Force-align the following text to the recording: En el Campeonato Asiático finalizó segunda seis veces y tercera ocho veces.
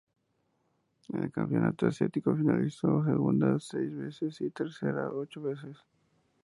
En 1.09 1.21
el 1.23 1.31
Campeonato 1.31 1.85
Asiático 1.85 2.35
finalizó 2.35 3.05
segunda 3.05 3.59
seis 3.59 3.95
veces 3.95 4.41
y 4.41 4.49
tercera 4.49 5.11
ocho 5.11 5.43
veces. 5.43 5.77